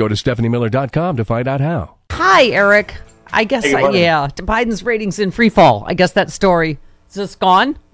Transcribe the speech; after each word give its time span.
Go 0.00 0.08
to 0.08 0.14
StephanieMiller.com 0.14 1.18
to 1.18 1.26
find 1.26 1.46
out 1.46 1.60
how. 1.60 1.96
Hi, 2.12 2.44
Eric. 2.46 2.96
I 3.34 3.44
guess, 3.44 3.64
Hey, 3.66 3.74
I, 3.74 3.82
Martin. 3.82 4.00
yeah, 4.00 4.28
Biden's 4.34 4.82
ratings 4.82 5.18
in 5.18 5.30
free 5.30 5.50
fall. 5.50 5.84
I 5.86 5.92
guess 5.92 6.12
that 6.12 6.30
story 6.30 6.78
is 7.10 7.16
just 7.16 7.38
gone. 7.38 7.76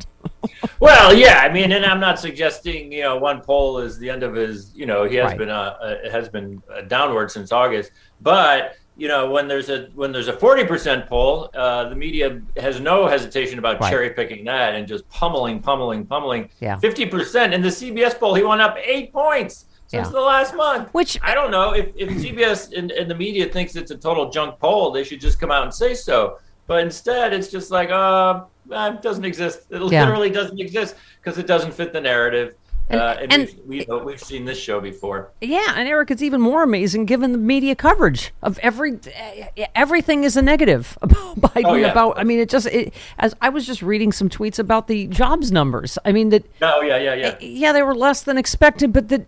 Well, 0.81 1.13
yeah, 1.15 1.39
I 1.41 1.53
mean, 1.53 1.73
and 1.73 1.85
I'm 1.85 1.99
not 2.01 2.19
suggesting 2.21 2.91
you 2.93 3.03
know 3.03 3.17
one 3.17 3.41
poll 3.41 3.79
is 3.79 3.97
the 3.99 4.09
end 4.11 4.23
of 4.25 4.35
his. 4.35 4.73
You 4.75 4.87
know, 4.87 5.03
he 5.05 5.17
has 5.17 5.27
Right. 5.31 5.39
been 5.39 5.51
uh, 5.51 5.77
uh, 5.81 6.11
has 6.11 6.29
been 6.29 6.61
uh, 6.73 6.81
downward 6.83 7.31
since 7.31 7.51
August. 7.53 7.91
But 8.21 8.77
you 8.97 9.07
know, 9.09 9.31
when 9.31 9.47
there's 9.49 9.69
a 9.69 9.89
when 9.95 10.11
there's 10.13 10.27
a 10.29 10.33
40 10.33 10.65
percent 10.65 11.07
poll, 11.07 11.51
uh, 11.55 11.89
the 11.89 11.95
media 11.97 12.41
has 12.57 12.81
no 12.81 13.07
hesitation 13.07 13.59
about 13.61 13.81
Right. 13.81 13.91
cherry 13.91 14.11
picking 14.11 14.45
that 14.47 14.75
and 14.75 14.87
just 14.89 15.09
pummeling, 15.09 15.61
pummeling, 15.61 16.07
pummeling. 16.07 16.49
Yeah. 16.61 16.77
50 16.79 17.07
percent 17.07 17.55
in 17.55 17.63
the 17.63 17.69
CBS 17.71 18.19
poll, 18.19 18.35
he 18.35 18.43
went 18.43 18.61
up 18.61 18.77
eight 18.85 19.13
points 19.13 19.66
since 19.89 20.07
Yeah. 20.09 20.13
the 20.13 20.21
last 20.21 20.55
month. 20.55 20.89
Which- 20.93 21.19
I 21.23 21.35
don't 21.35 21.51
know 21.51 21.73
if 21.73 21.89
if 21.97 22.09
CBS 22.11 22.73
and, 22.77 22.91
and 22.91 23.11
the 23.11 23.15
media 23.15 23.47
thinks 23.47 23.77
it's 23.77 23.91
a 23.91 23.97
total 23.97 24.31
junk 24.31 24.59
poll, 24.59 24.91
they 24.91 25.05
should 25.05 25.21
just 25.21 25.41
come 25.41 25.51
out 25.51 25.63
and 25.65 25.73
say 25.75 25.95
so. 25.95 26.39
But 26.67 26.83
instead, 26.83 27.33
it's 27.33 27.49
just 27.49 27.71
like, 27.71 27.91
uh, 27.91 28.41
uh, 28.73 28.93
it 28.95 29.03
doesn't 29.03 29.25
exist. 29.25 29.61
It 29.71 29.81
Yeah. 29.93 30.01
literally 30.03 30.31
doesn't 30.31 30.59
exist 30.61 30.97
because 31.23 31.39
it 31.39 31.47
doesn't 31.47 31.73
fit 31.73 31.93
the 31.93 32.01
narrative. 32.01 32.55
And- 32.89 33.01
uh, 33.01 33.17
and, 33.21 33.33
and- 33.33 33.55
we've, 33.67 33.87
we, 33.89 33.97
we've 33.99 34.21
seen 34.23 34.45
this 34.45 34.59
show 34.59 34.81
before. 34.81 35.31
Yeah, 35.41 35.75
and 35.77 35.89
Eric, 35.89 36.11
it's 36.13 36.23
even 36.23 36.41
more 36.41 36.63
amazing 36.65 37.05
given 37.07 37.33
the 37.33 37.39
media 37.39 37.75
coverage 37.75 38.33
of 38.43 38.59
every 38.61 38.99
eh, 39.13 39.67
everything 39.75 40.23
is 40.25 40.37
a 40.37 40.43
negative 40.43 40.97
about 41.03 41.41
Biden. 41.41 41.63
Oh, 41.65 41.75
yeah. 41.75 41.91
About 41.93 42.17
I 42.19 42.23
mean, 42.25 42.39
it 42.41 42.49
just 42.49 42.67
it, 42.69 42.93
as 43.19 43.35
I 43.41 43.49
was 43.49 43.67
just 43.67 43.83
reading 43.83 44.13
some 44.13 44.29
tweets 44.29 44.59
about 44.61 44.87
the 44.89 45.07
jobs 45.09 45.51
numbers. 45.53 45.99
I 46.05 46.11
mean 46.13 46.29
that 46.31 46.45
Oh 46.63 46.81
yeah, 46.81 46.97
yeah, 46.99 47.15
yeah. 47.15 47.37
yeah, 47.41 47.73
they 47.73 47.83
were 47.83 47.95
less 47.95 48.23
than 48.23 48.39
expected, 48.39 48.93
but 48.93 49.09
that 49.09 49.27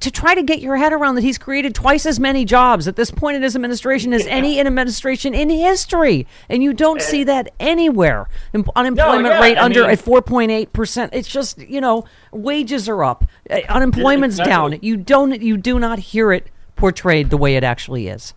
to 0.00 0.10
try 0.10 0.34
to 0.34 0.42
get 0.42 0.60
your 0.60 0.76
head 0.76 0.92
around 0.92 1.14
that 1.16 1.22
he's 1.22 1.38
created 1.38 1.74
twice 1.74 2.06
as 2.06 2.18
many 2.20 2.44
jobs 2.44 2.86
at 2.88 2.96
this 2.96 3.10
point 3.10 3.36
in 3.36 3.42
his 3.42 3.54
administration 3.56 4.12
as 4.12 4.26
any 4.26 4.58
in 4.58 4.66
administration 4.66 5.34
in 5.34 5.50
history, 5.50 6.26
and 6.48 6.62
you 6.62 6.72
don't 6.72 7.02
see 7.02 7.24
that 7.24 7.52
anywhere. 7.60 8.28
Em- 8.54 8.64
Unemployment 8.76 9.26
yeah, 9.34 9.40
rate 9.40 9.56
I 9.58 9.64
under 9.64 9.82
mean- 9.82 9.90
at 9.90 9.98
four 10.00 10.22
point 10.22 10.50
eight 10.50 10.72
percent. 10.72 11.12
It's 11.14 11.28
just 11.28 11.58
you 11.58 11.80
know 11.80 12.04
wages 12.32 12.88
are 12.88 13.04
up, 13.04 13.24
uh, 13.50 13.60
unemployment's 13.68 14.38
Exactly. 14.38 14.76
down. 14.76 14.78
You 14.82 14.96
don't 14.96 15.40
you 15.42 15.56
do 15.56 15.78
not 15.78 15.98
hear 15.98 16.32
it 16.32 16.46
portrayed 16.76 17.30
the 17.30 17.36
way 17.36 17.56
it 17.56 17.64
actually 17.64 18.08
is. 18.08 18.34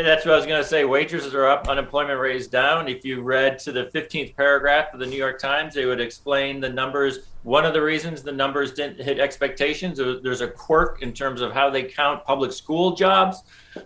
And 0.00 0.08
that's 0.08 0.24
what 0.24 0.32
I 0.32 0.36
was 0.38 0.46
going 0.46 0.62
to 0.62 0.66
say. 0.66 0.86
Wages 0.86 1.34
are 1.34 1.46
up, 1.46 1.68
unemployment 1.68 2.18
rate 2.18 2.36
is 2.36 2.48
down. 2.48 2.88
If 2.88 3.04
you 3.04 3.20
read 3.20 3.58
to 3.58 3.70
the 3.70 3.84
15th 3.94 4.34
paragraph 4.34 4.94
of 4.94 4.98
the 4.98 5.04
New 5.04 5.18
York 5.18 5.38
Times, 5.38 5.74
they 5.74 5.84
would 5.84 6.00
explain 6.00 6.58
the 6.58 6.70
numbers. 6.70 7.26
One 7.42 7.66
of 7.66 7.74
the 7.74 7.82
reasons 7.82 8.22
the 8.22 8.32
numbers 8.32 8.72
didn't 8.72 8.98
hit 8.98 9.18
expectations, 9.18 9.98
there's 9.98 10.40
a 10.40 10.48
quirk 10.48 11.02
in 11.02 11.12
terms 11.12 11.42
of 11.42 11.52
how 11.52 11.68
they 11.68 11.82
count 11.82 12.24
public 12.24 12.50
school 12.50 12.96
jobs. 12.96 13.42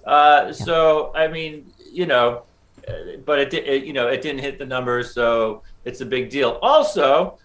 Uh, 0.07 0.53
So, 0.53 1.11
I 1.17 1.27
mean, 1.27 1.73
you 1.93 2.07
know, 2.07 2.45
but 3.25 3.41
it, 3.41 3.53
it, 3.53 3.83
you 3.85 3.93
know, 3.93 4.07
it 4.07 4.23
didn't 4.23 4.43
hit 4.43 4.57
the 4.57 4.67
numbers, 4.67 5.13
so 5.13 5.65
it's 5.85 6.01
a 6.01 6.07
big 6.07 6.31
deal. 6.31 6.61
Also, 6.63 7.41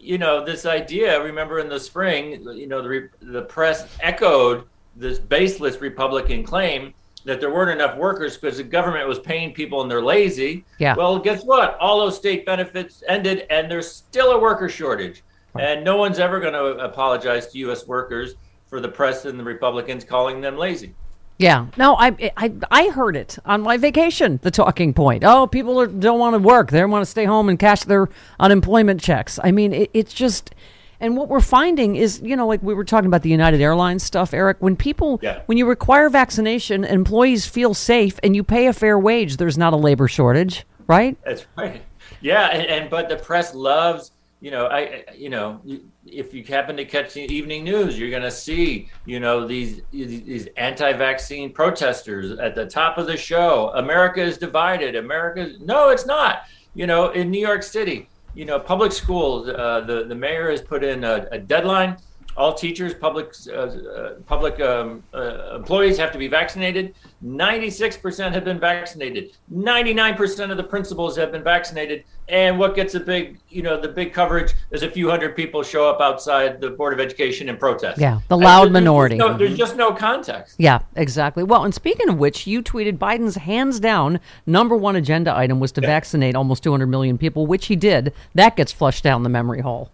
you 0.00 0.18
know, 0.18 0.44
this 0.44 0.66
idea. 0.66 1.22
Remember 1.22 1.60
in 1.60 1.68
the 1.68 1.78
spring, 1.78 2.42
you 2.52 2.66
know, 2.66 2.82
the 2.82 3.10
the 3.20 3.42
press 3.42 3.86
echoed 4.00 4.64
this 4.96 5.20
baseless 5.20 5.80
Republican 5.80 6.42
claim 6.42 6.92
that 7.24 7.40
there 7.40 7.52
weren't 7.52 7.70
enough 7.70 7.96
workers 7.96 8.36
because 8.36 8.58
the 8.58 8.64
government 8.64 9.08
was 9.08 9.18
paying 9.18 9.52
people 9.52 9.82
and 9.82 9.90
they're 9.90 10.02
lazy. 10.02 10.64
Yeah. 10.78 10.94
Well, 10.94 11.18
guess 11.18 11.44
what? 11.44 11.76
All 11.78 12.00
those 12.00 12.16
state 12.16 12.46
benefits 12.46 13.02
ended, 13.08 13.46
and 13.50 13.70
there's 13.70 13.90
still 13.90 14.32
a 14.32 14.38
worker 14.38 14.68
shortage. 14.68 15.22
And 15.58 15.84
no 15.84 15.96
one's 15.96 16.18
ever 16.18 16.40
going 16.40 16.52
to 16.52 16.84
apologize 16.84 17.48
to 17.48 17.58
U.S. 17.58 17.86
workers 17.86 18.34
for 18.66 18.80
the 18.80 18.88
press 18.88 19.24
and 19.24 19.38
the 19.38 19.44
Republicans 19.44 20.04
calling 20.04 20.40
them 20.40 20.56
lazy. 20.56 20.94
Yeah, 21.38 21.66
no, 21.76 21.94
I, 21.94 22.32
I 22.36 22.52
I 22.68 22.88
heard 22.88 23.14
it 23.14 23.38
on 23.44 23.62
my 23.62 23.76
vacation. 23.76 24.40
The 24.42 24.50
talking 24.50 24.92
point. 24.92 25.22
Oh, 25.24 25.46
people 25.46 25.80
are, 25.80 25.86
don't 25.86 26.18
want 26.18 26.34
to 26.34 26.40
work; 26.40 26.72
they 26.72 26.84
want 26.84 27.02
to 27.02 27.10
stay 27.10 27.26
home 27.26 27.48
and 27.48 27.56
cash 27.56 27.84
their 27.84 28.08
unemployment 28.40 29.00
checks. 29.00 29.38
I 29.44 29.52
mean, 29.52 29.72
it, 29.72 29.90
it's 29.94 30.12
just, 30.12 30.52
and 31.00 31.16
what 31.16 31.28
we're 31.28 31.40
finding 31.40 31.96
is, 31.96 32.20
you 32.22 32.36
know, 32.36 32.46
like 32.46 32.62
we 32.62 32.74
were 32.74 32.84
talking 32.84 33.06
about 33.06 33.22
the 33.22 33.30
United 33.30 33.60
Airlines 33.60 34.02
stuff, 34.02 34.34
Eric. 34.34 34.56
When 34.60 34.76
people, 34.76 35.18
Yeah. 35.22 35.42
when 35.46 35.58
you 35.58 35.66
require 35.66 36.08
vaccination, 36.08 36.84
employees 36.84 37.46
feel 37.46 37.74
safe, 37.74 38.18
and 38.22 38.34
you 38.34 38.42
pay 38.44 38.66
a 38.66 38.72
fair 38.72 38.98
wage. 38.98 39.36
There's 39.36 39.58
not 39.58 39.72
a 39.72 39.76
labor 39.76 40.08
shortage, 40.08 40.64
right? 40.86 41.16
That's 41.24 41.46
right. 41.56 41.82
Yeah, 42.20 42.46
and, 42.48 42.66
and 42.66 42.90
but 42.90 43.08
the 43.08 43.16
press 43.16 43.54
loves, 43.54 44.10
you 44.40 44.50
know, 44.50 44.66
I, 44.66 44.78
I- 44.78 45.04
you 45.16 45.30
know, 45.30 45.60
if 46.06 46.32
you 46.32 46.42
happen 46.44 46.76
to 46.76 46.84
catch 46.84 47.12
the 47.14 47.22
evening 47.32 47.64
news, 47.64 47.98
you're 47.98 48.10
going 48.10 48.22
to 48.22 48.30
see, 48.30 48.88
you 49.04 49.20
know, 49.20 49.46
these 49.46 49.82
these 49.92 50.48
anti-vaccine 50.56 51.52
protesters 51.52 52.38
at 52.38 52.54
the 52.54 52.66
top 52.66 52.98
of 52.98 53.06
the 53.06 53.16
show. 53.16 53.70
America 53.74 54.22
is 54.22 54.38
divided. 54.38 54.96
America, 54.96 55.52
no, 55.60 55.90
it's 55.90 56.06
not. 56.06 56.42
You 56.74 56.86
know, 56.86 57.10
in 57.10 57.30
New 57.30 57.40
York 57.40 57.62
City, 57.62 58.08
you 58.34 58.44
know, 58.44 58.58
public 58.58 58.92
schools, 58.92 59.48
uh, 59.48 59.80
the 59.80 60.04
the 60.04 60.14
mayor 60.14 60.50
has 60.50 60.62
put 60.62 60.84
in 60.84 61.04
a, 61.04 61.26
a 61.32 61.38
deadline. 61.38 61.96
All 62.38 62.54
teachers, 62.54 62.94
public 62.94 63.34
uh, 63.48 63.52
uh, 63.52 64.14
public 64.26 64.60
um, 64.60 65.02
uh, 65.12 65.56
employees 65.56 65.98
have 65.98 66.12
to 66.12 66.18
be 66.18 66.28
vaccinated. 66.28 66.94
Ninety-six 67.20 67.96
percent 67.96 68.32
have 68.32 68.44
been 68.44 68.60
vaccinated. 68.60 69.32
Ninety-nine 69.48 70.14
percent 70.14 70.52
of 70.52 70.56
the 70.56 70.62
principals 70.62 71.16
have 71.16 71.32
been 71.32 71.42
vaccinated. 71.42 72.04
And 72.28 72.56
what 72.56 72.76
gets 72.76 72.94
a 72.94 73.00
big, 73.00 73.38
you 73.48 73.62
know, 73.62 73.80
the 73.80 73.88
big 73.88 74.12
coverage 74.12 74.52
is 74.70 74.84
a 74.84 74.90
few 74.90 75.10
hundred 75.10 75.34
people 75.34 75.64
show 75.64 75.88
up 75.90 76.00
outside 76.00 76.60
the 76.60 76.70
Board 76.70 76.92
of 76.92 77.00
Education 77.00 77.48
and 77.48 77.58
protest. 77.58 78.00
Yeah, 78.00 78.20
the 78.28 78.36
loud 78.36 78.44
there's 78.60 78.66
just 78.66 78.72
minority. 78.72 79.16
no- 79.16 79.36
there's 79.36 79.56
just 79.56 79.76
no 79.76 79.92
context. 79.92 80.54
Yeah, 80.58 80.78
exactly. 80.94 81.42
Well, 81.42 81.64
and 81.64 81.74
speaking 81.74 82.08
of 82.08 82.18
which, 82.18 82.46
you 82.46 82.62
tweeted 82.62 82.98
Biden's 82.98 83.34
hands 83.36 83.80
down 83.80 84.20
number 84.46 84.76
one 84.76 84.94
agenda 84.94 85.36
item 85.36 85.58
was 85.58 85.72
to 85.72 85.80
vaccinate 85.80 86.36
almost 86.36 86.62
200 86.62 86.86
million 86.86 87.18
people, 87.18 87.46
which 87.48 87.66
he 87.66 87.74
did. 87.74 88.12
That 88.34 88.54
gets 88.54 88.70
flushed 88.70 89.02
down 89.02 89.24
the 89.24 89.28
memory 89.28 89.62
hole, 89.62 89.90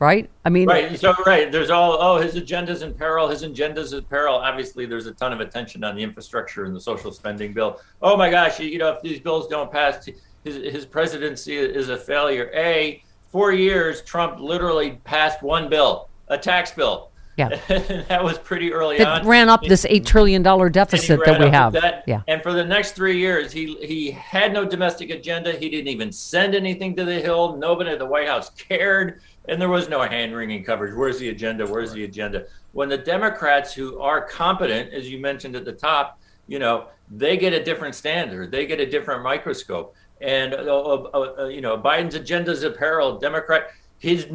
right? 0.00 0.28
I 0.44 0.48
mean, 0.48 0.68
Right. 0.68 0.98
So 0.98 1.14
right, 1.26 1.50
there's 1.50 1.70
all 1.70 1.96
oh 2.00 2.18
his 2.20 2.36
agenda's 2.36 2.82
in 2.82 2.94
peril. 2.94 3.28
His 3.28 3.42
agenda's 3.42 3.92
in 3.92 4.02
peril. 4.04 4.34
Obviously, 4.36 4.86
there's 4.86 5.06
a 5.06 5.12
ton 5.12 5.32
of 5.32 5.40
attention 5.40 5.84
on 5.84 5.96
the 5.96 6.02
infrastructure 6.02 6.64
and 6.64 6.74
the 6.74 6.80
social 6.80 7.12
spending 7.12 7.52
bill. 7.52 7.80
Oh 8.02 8.16
my 8.16 8.30
gosh, 8.30 8.60
you 8.60 8.78
know 8.78 8.92
if 8.92 9.02
these 9.02 9.20
bills 9.20 9.48
don't 9.48 9.70
pass, 9.72 10.06
his 10.44 10.56
his 10.72 10.86
presidency 10.86 11.56
is 11.56 11.88
a 11.88 11.96
failure. 11.96 12.50
A 12.54 13.02
four 13.30 13.52
years, 13.52 14.02
Trump 14.02 14.40
literally 14.40 14.92
passed 15.04 15.42
one 15.42 15.68
bill, 15.68 16.08
a 16.28 16.38
tax 16.38 16.70
bill. 16.72 17.10
Yeah. 17.36 17.50
that 18.08 18.24
was 18.24 18.36
pretty 18.36 18.72
early 18.72 18.98
That 18.98 19.20
on. 19.20 19.26
ran 19.28 19.48
up 19.48 19.62
this 19.62 19.84
$8 19.86 20.04
trillion 20.04 20.42
deficit 20.42 21.20
that 21.24 21.38
we 21.38 21.48
have. 21.48 21.72
that. 21.74 22.02
Yeah. 22.04 22.22
And 22.26 22.42
for 22.42 22.52
the 22.52 22.64
next 22.64 22.96
three 22.96 23.16
years, 23.16 23.52
he 23.52 23.76
he 23.76 24.10
had 24.10 24.52
no 24.52 24.64
domestic 24.64 25.10
agenda. 25.10 25.52
He 25.52 25.70
didn't 25.70 25.86
even 25.86 26.10
send 26.10 26.56
anything 26.56 26.96
to 26.96 27.04
the 27.04 27.20
Hill. 27.20 27.56
Nobody 27.56 27.90
at 27.90 28.00
the 28.00 28.06
White 28.06 28.26
House 28.26 28.50
cared, 28.50 29.20
and 29.48 29.60
there 29.60 29.68
was 29.68 29.88
no 29.88 30.02
hand 30.02 30.34
wringing 30.34 30.62
coverage. 30.62 30.94
Where's 30.94 31.18
the 31.18 31.30
agenda? 31.30 31.66
Where's 31.66 31.92
the 31.92 32.04
agenda? 32.04 32.46
When 32.72 32.88
the 32.88 32.98
Democrats, 32.98 33.72
who 33.72 34.00
are 34.00 34.20
competent, 34.20 34.92
as 34.92 35.10
you 35.10 35.18
mentioned 35.18 35.56
at 35.56 35.64
the 35.64 35.72
top, 35.72 36.20
you 36.46 36.58
know, 36.58 36.88
they 37.10 37.36
get 37.36 37.52
a 37.52 37.62
different 37.62 37.94
standard. 37.94 38.50
They 38.50 38.66
get 38.66 38.80
a 38.80 38.86
different 38.86 39.22
microscope. 39.22 39.94
And 40.20 40.54
uh, 40.54 40.58
uh, 40.58 41.34
uh, 41.38 41.44
you 41.46 41.60
know, 41.60 41.78
Biden's 41.78 42.14
agenda's 42.14 42.62
apparel. 42.62 43.18
Democrat, 43.18 43.70
his 43.98 44.26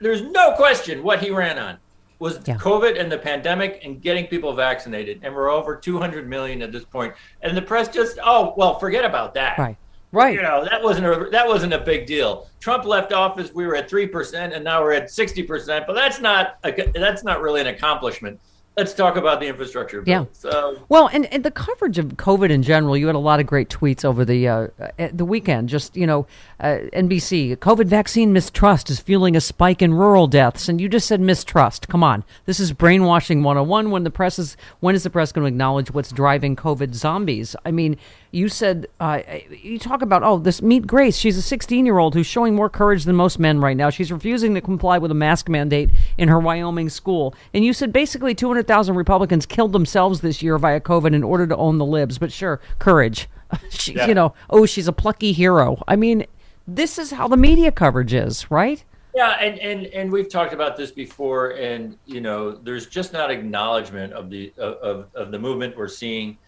there's 0.00 0.22
no 0.22 0.54
question 0.56 1.02
what 1.02 1.22
he 1.22 1.30
ran 1.30 1.58
on 1.58 1.78
was 2.18 2.38
Yeah. 2.46 2.56
COVID 2.56 3.00
and 3.00 3.10
the 3.10 3.18
pandemic 3.18 3.80
and 3.84 4.00
getting 4.00 4.26
people 4.26 4.52
vaccinated. 4.54 5.20
And 5.22 5.34
we're 5.34 5.50
over 5.50 5.76
200 5.76 6.28
million 6.28 6.62
at 6.62 6.72
this 6.72 6.84
point. 6.84 7.14
And 7.42 7.56
the 7.56 7.62
press 7.62 7.88
just, 7.88 8.18
oh, 8.24 8.54
well, 8.56 8.78
forget 8.78 9.04
about 9.04 9.34
that. 9.34 9.58
Right. 9.58 9.76
Right. 10.12 10.34
You 10.34 10.42
know, 10.42 10.64
that 10.70 10.82
wasn't 10.82 11.06
a 11.06 11.30
that 11.30 11.48
wasn't 11.48 11.72
a 11.72 11.78
big 11.78 12.06
deal. 12.06 12.46
Trump 12.60 12.84
left 12.84 13.12
office, 13.12 13.52
we 13.52 13.66
were 13.66 13.74
at 13.74 13.90
3% 13.90 14.54
and 14.54 14.62
now 14.62 14.82
we're 14.82 14.92
at 14.92 15.06
60%, 15.06 15.86
but 15.86 15.94
that's 15.94 16.20
not 16.20 16.58
a, 16.64 16.90
that's 16.94 17.24
not 17.24 17.40
really 17.40 17.62
an 17.62 17.66
accomplishment. 17.66 18.38
Let's 18.76 18.94
talk 18.94 19.16
about 19.16 19.40
the 19.40 19.46
infrastructure 19.48 20.00
bill. 20.00 20.22
Yeah. 20.22 20.24
So 20.32 20.82
Well, 20.88 21.08
and, 21.12 21.26
and 21.26 21.44
the 21.44 21.50
coverage 21.50 21.98
of 21.98 22.06
COVID 22.16 22.48
in 22.48 22.62
general, 22.62 22.96
you 22.96 23.06
had 23.06 23.16
a 23.16 23.18
lot 23.18 23.38
of 23.38 23.46
great 23.46 23.68
tweets 23.68 24.02
over 24.02 24.24
the 24.24 24.48
uh, 24.48 24.68
uh, 24.98 25.08
the 25.12 25.26
weekend. 25.26 25.68
Just 25.68 25.94
you 25.94 26.06
know, 26.06 26.26
uh, 26.58 26.78
NBC 26.94 27.56
COVID 27.58 27.84
vaccine 27.86 28.32
mistrust 28.32 28.88
is 28.88 28.98
fueling 28.98 29.36
a 29.36 29.42
spike 29.42 29.82
in 29.82 29.92
rural 29.92 30.26
deaths, 30.26 30.70
and 30.70 30.80
you 30.80 30.88
just 30.88 31.06
said 31.06 31.20
mistrust. 31.20 31.88
Come 31.88 32.02
on, 32.02 32.24
this 32.46 32.58
is 32.58 32.72
brainwashing 32.72 33.42
101. 33.42 33.90
When 33.90 34.04
the 34.04 34.10
press 34.10 34.38
is 34.38 34.56
when 34.80 34.94
is 34.94 35.02
the 35.02 35.10
press 35.10 35.32
going 35.32 35.44
to 35.44 35.48
acknowledge 35.48 35.90
what's 35.90 36.10
driving 36.10 36.56
COVID 36.56 36.94
zombies? 36.94 37.54
I 37.66 37.72
mean, 37.72 37.98
you 38.32 38.48
said 38.48 38.86
uh, 38.98 39.20
you 39.50 39.78
talk 39.78 40.00
about 40.00 40.22
oh 40.24 40.38
this 40.38 40.62
meet 40.62 40.86
Grace. 40.86 41.16
She's 41.16 41.36
a 41.36 41.42
16 41.42 41.86
year 41.86 41.98
old 41.98 42.14
who's 42.14 42.26
showing 42.26 42.54
more 42.54 42.70
courage 42.70 43.04
than 43.04 43.14
most 43.14 43.38
men 43.38 43.60
right 43.60 43.76
now. 43.76 43.90
She's 43.90 44.10
refusing 44.10 44.54
to 44.54 44.60
comply 44.60 44.98
with 44.98 45.10
a 45.10 45.14
mask 45.14 45.48
mandate 45.48 45.90
in 46.16 46.28
her 46.28 46.40
Wyoming 46.40 46.88
school, 46.88 47.34
and 47.52 47.64
you 47.64 47.72
said 47.72 47.92
basically 47.92 48.34
200,000 48.34 48.96
Republicans 48.96 49.46
killed 49.46 49.72
themselves 49.72 50.22
this 50.22 50.42
year 50.42 50.58
via 50.58 50.80
COVID 50.80 51.14
in 51.14 51.22
order 51.22 51.46
to 51.46 51.56
own 51.56 51.78
the 51.78 51.84
libs. 51.84 52.18
But 52.18 52.32
sure, 52.32 52.60
courage. 52.78 53.28
she, 53.70 53.92
Yeah. 53.92 54.06
You 54.06 54.14
know, 54.14 54.34
oh 54.50 54.66
she's 54.66 54.88
a 54.88 54.92
plucky 54.92 55.32
hero. 55.32 55.82
I 55.86 55.96
mean, 55.96 56.26
this 56.66 56.98
is 56.98 57.10
how 57.10 57.28
the 57.28 57.36
media 57.36 57.70
coverage 57.70 58.14
is, 58.14 58.50
right? 58.50 58.82
Yeah, 59.14 59.32
and, 59.32 59.58
and 59.58 59.86
and 59.88 60.10
we've 60.10 60.30
talked 60.30 60.54
about 60.54 60.78
this 60.78 60.90
before, 60.90 61.50
and 61.50 61.98
you 62.06 62.22
know, 62.22 62.52
there's 62.52 62.86
just 62.86 63.12
not 63.12 63.30
acknowledgement 63.30 64.14
of 64.14 64.30
the 64.30 64.54
of 64.56 65.08
of 65.14 65.30
the 65.30 65.38
movement 65.38 65.76
we're 65.76 65.88
seeing. 65.88 66.38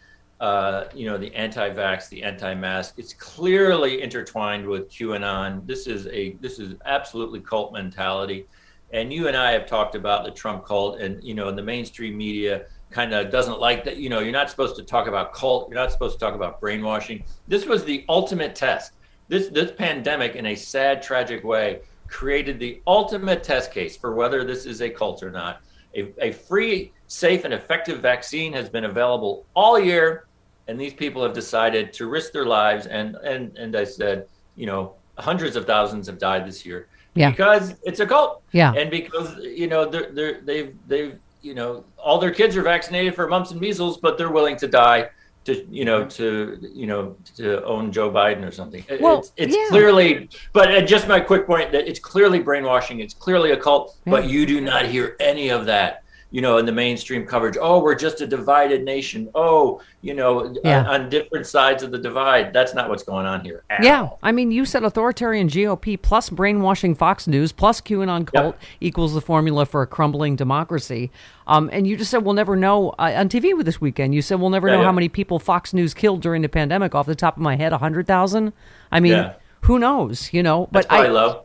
Uh, 0.40 0.88
you 0.92 1.06
know, 1.06 1.16
the 1.16 1.32
anti-vax, 1.34 2.08
the 2.08 2.22
anti-mask. 2.22 2.94
It's 2.98 3.14
clearly 3.14 4.02
intertwined 4.02 4.66
with 4.66 4.90
QAnon. 4.90 5.66
This 5.66 5.86
is 5.86 6.06
a 6.08 6.32
this 6.40 6.58
is 6.58 6.74
absolutely 6.84 7.40
cult 7.40 7.72
mentality, 7.72 8.46
and 8.92 9.12
you 9.12 9.28
and 9.28 9.36
I 9.36 9.52
have 9.52 9.66
talked 9.66 9.94
about 9.94 10.24
the 10.24 10.32
Trump 10.32 10.66
cult, 10.66 11.00
and 11.00 11.22
you 11.22 11.34
know, 11.34 11.48
in 11.48 11.56
the 11.56 11.62
mainstream 11.62 12.18
media 12.18 12.66
kind 12.90 13.14
of 13.14 13.30
doesn't 13.30 13.60
like 13.60 13.84
that. 13.84 13.96
You 13.96 14.08
know, 14.08 14.20
you're 14.20 14.32
not 14.32 14.50
supposed 14.50 14.76
to 14.76 14.82
talk 14.82 15.06
about 15.06 15.32
cult. 15.32 15.68
You're 15.68 15.78
not 15.78 15.92
supposed 15.92 16.18
to 16.18 16.24
talk 16.24 16.34
about 16.34 16.60
brainwashing. 16.60 17.24
This 17.48 17.64
was 17.64 17.84
the 17.84 18.04
ultimate 18.08 18.54
test. 18.54 18.92
This 19.28 19.48
this 19.48 19.70
pandemic, 19.70 20.34
in 20.34 20.46
a 20.46 20.54
sad, 20.54 21.00
tragic 21.00 21.44
way, 21.44 21.80
created 22.08 22.58
the 22.58 22.82
ultimate 22.86 23.42
test 23.42 23.72
case 23.72 23.96
for 23.96 24.14
whether 24.14 24.44
this 24.44 24.66
is 24.66 24.82
a 24.82 24.90
cult 24.90 25.22
or 25.22 25.30
not. 25.30 25.62
A, 25.96 26.12
a 26.18 26.32
free, 26.32 26.92
safe, 27.14 27.44
and 27.44 27.54
effective 27.54 28.00
vaccine 28.00 28.52
has 28.52 28.68
been 28.68 28.84
available 28.84 29.46
all 29.54 29.78
year, 29.78 30.26
and 30.68 30.80
these 30.80 30.94
people 30.94 31.22
have 31.22 31.32
decided 31.32 31.92
to 31.92 32.06
risk 32.06 32.32
their 32.32 32.46
lives. 32.46 32.86
And 32.86 33.16
and 33.16 33.56
and 33.56 33.76
I 33.76 33.84
said, 33.84 34.26
you 34.56 34.66
know, 34.66 34.94
hundreds 35.18 35.56
of 35.56 35.64
thousands 35.66 36.06
have 36.08 36.18
died 36.18 36.46
this 36.46 36.66
year 36.66 36.88
Yeah. 37.14 37.30
because 37.30 37.74
it's 37.84 38.00
a 38.00 38.06
cult. 38.06 38.42
Yeah. 38.52 38.72
and 38.76 38.90
because 38.90 39.36
you 39.42 39.68
know 39.68 39.88
they're, 39.88 40.10
they're 40.10 40.40
they've 40.40 40.74
they've 40.88 41.18
you 41.42 41.54
know 41.54 41.84
all 41.98 42.18
their 42.18 42.32
kids 42.32 42.56
are 42.56 42.62
vaccinated 42.62 43.14
for 43.14 43.28
mumps 43.28 43.50
and 43.52 43.60
measles, 43.60 43.98
but 43.98 44.18
they're 44.18 44.32
willing 44.32 44.56
to 44.56 44.66
die 44.68 45.08
to 45.44 45.66
you 45.70 45.84
know 45.84 46.04
to 46.06 46.58
you 46.74 46.86
know 46.86 47.14
to 47.36 47.62
own 47.64 47.92
Joe 47.92 48.10
Biden 48.10 48.46
or 48.48 48.50
something. 48.50 48.82
Well, 49.00 49.18
it's 49.20 49.32
it's 49.36 49.56
yeah. 49.56 49.66
clearly, 49.68 50.28
but 50.52 50.74
uh, 50.74 50.80
just 50.80 51.06
my 51.06 51.20
quick 51.20 51.46
point 51.46 51.70
that 51.72 51.86
it's 51.86 52.00
clearly 52.00 52.40
brainwashing. 52.40 53.00
It's 53.00 53.14
clearly 53.14 53.52
a 53.52 53.56
cult, 53.56 53.96
but 54.06 54.26
you 54.28 54.46
do 54.46 54.60
not 54.60 54.86
hear 54.86 55.16
any 55.20 55.50
of 55.50 55.66
that. 55.66 56.02
You 56.34 56.40
know, 56.40 56.58
in 56.58 56.66
the 56.66 56.72
mainstream 56.72 57.24
coverage, 57.26 57.56
oh, 57.60 57.80
we're 57.80 57.94
just 57.94 58.20
a 58.20 58.26
divided 58.26 58.82
nation. 58.82 59.30
Oh, 59.36 59.80
you 60.02 60.14
know, 60.14 60.52
Yeah. 60.64 60.80
on, 60.80 61.02
on 61.02 61.08
different 61.08 61.46
sides 61.46 61.84
of 61.84 61.92
the 61.92 61.98
divide. 61.98 62.52
That's 62.52 62.74
not 62.74 62.88
what's 62.88 63.04
going 63.04 63.24
on 63.24 63.44
here. 63.44 63.62
Yeah, 63.80 64.00
all. 64.02 64.18
I 64.20 64.32
mean, 64.32 64.50
you 64.50 64.64
said 64.64 64.82
authoritarian 64.82 65.48
GOP 65.48 65.96
plus 65.96 66.30
brainwashing 66.30 66.96
Fox 66.96 67.28
News 67.28 67.52
plus 67.52 67.80
QAnon 67.80 68.26
cult 68.26 68.56
equals 68.80 69.14
the 69.14 69.20
formula 69.20 69.64
for 69.64 69.82
a 69.82 69.86
crumbling 69.86 70.34
democracy. 70.34 71.12
Um, 71.46 71.70
and 71.72 71.86
you 71.86 71.96
just 71.96 72.10
said 72.10 72.24
we'll 72.24 72.34
never 72.34 72.56
know 72.56 72.90
uh, 72.98 73.12
on 73.14 73.28
TV 73.28 73.56
with 73.56 73.64
this 73.66 73.80
weekend. 73.80 74.12
You 74.12 74.20
said 74.20 74.40
we'll 74.40 74.50
never 74.50 74.66
Yeah, 74.66 74.78
know 74.78 74.82
how 74.82 74.90
many 74.90 75.08
people 75.08 75.38
Fox 75.38 75.72
News 75.72 75.94
killed 75.94 76.20
during 76.20 76.42
the 76.42 76.48
pandemic. 76.48 76.96
Off 76.96 77.06
the 77.06 77.14
top 77.14 77.36
of 77.36 77.42
my 77.44 77.54
head, 77.54 77.72
hundred 77.72 78.08
thousand. 78.08 78.52
I 78.90 78.98
mean, 78.98 79.30
who 79.60 79.78
knows? 79.78 80.32
You 80.32 80.42
know, 80.42 80.68
but 80.72 80.90
I, 80.90 81.06
low. 81.06 81.44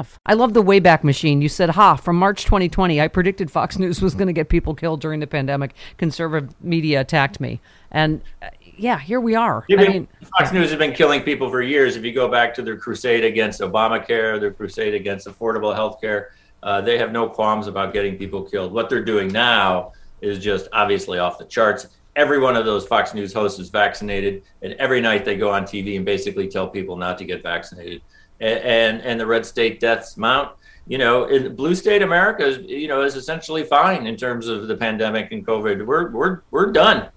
I 0.25 0.33
love 0.33 0.53
the 0.53 0.63
Wayback 0.63 1.03
Machine. 1.03 1.41
You 1.41 1.49
said, 1.49 1.69
ha, 1.71 1.95
from 1.95 2.15
March 2.15 2.45
2020, 2.45 3.01
I 3.01 3.07
predicted 3.07 3.51
Fox 3.51 3.77
News 3.77 4.01
was 4.01 4.13
going 4.15 4.27
to 4.27 4.33
get 4.33 4.49
people 4.49 4.75
killed 4.75 5.01
during 5.01 5.19
the 5.19 5.27
pandemic. 5.27 5.73
Conservative 5.97 6.53
media 6.61 7.01
attacked 7.01 7.39
me. 7.39 7.59
And 7.91 8.21
uh, 8.41 8.49
yeah, 8.77 8.99
here 8.99 9.19
we 9.19 9.35
are. 9.35 9.65
Yeah, 9.67 9.81
I 9.81 9.87
mean, 9.87 10.07
Fox 10.37 10.51
News 10.51 10.69
has 10.69 10.79
been 10.79 10.93
killing 10.93 11.21
people 11.21 11.49
for 11.49 11.61
years. 11.61 11.95
If 11.95 12.03
you 12.03 12.13
go 12.13 12.27
back 12.27 12.53
to 12.55 12.61
their 12.61 12.77
crusade 12.77 13.23
against 13.23 13.61
Obamacare, 13.61 14.39
their 14.39 14.51
crusade 14.51 14.93
against 14.93 15.27
affordable 15.27 15.73
health 15.73 16.01
care, 16.01 16.33
uh, 16.63 16.81
they 16.81 16.97
have 16.97 17.11
no 17.11 17.27
qualms 17.27 17.67
about 17.67 17.93
getting 17.93 18.17
people 18.17 18.43
killed. 18.43 18.71
What 18.71 18.89
they're 18.89 19.03
doing 19.03 19.27
now 19.31 19.93
is 20.21 20.39
just 20.39 20.67
obviously 20.73 21.19
off 21.19 21.37
the 21.37 21.45
charts. 21.45 21.87
Every 22.15 22.39
one 22.39 22.55
of 22.55 22.65
those 22.65 22.85
Fox 22.85 23.13
News 23.13 23.33
hosts 23.33 23.59
is 23.59 23.69
vaccinated, 23.69 24.43
and 24.61 24.73
every 24.73 25.01
night 25.01 25.25
they 25.25 25.37
go 25.37 25.49
on 25.49 25.63
TV 25.63 25.95
and 25.95 26.05
basically 26.05 26.47
tell 26.47 26.67
people 26.67 26.95
not 26.95 27.17
to 27.19 27.25
get 27.25 27.41
vaccinated. 27.41 28.01
And 28.41 29.01
and, 29.01 29.19
the 29.19 29.25
red 29.25 29.45
state 29.45 29.79
deaths 29.79 30.17
mount. 30.17 30.51
You 30.87 30.97
know, 30.97 31.25
in 31.25 31.55
blue 31.55 31.75
state 31.75 32.01
America 32.01 32.45
is 32.45 32.57
you 32.67 32.87
know 32.87 33.03
is 33.03 33.15
essentially 33.15 33.63
fine 33.63 34.07
in 34.07 34.17
terms 34.17 34.47
of 34.47 34.67
the 34.67 34.75
pandemic 34.75 35.31
and 35.31 35.45
COVID. 35.45 35.85
We're 35.85 36.09
we're 36.09 36.41
we're 36.49 36.71
done 36.71 37.09